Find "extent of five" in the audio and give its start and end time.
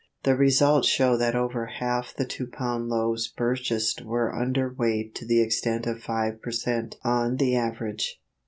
5.43-6.41